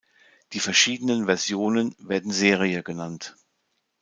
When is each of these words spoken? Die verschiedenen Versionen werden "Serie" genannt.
Die 0.53 0.59
verschiedenen 0.59 1.25
Versionen 1.27 1.95
werden 1.99 2.31
"Serie" 2.31 2.81
genannt. 2.81 3.35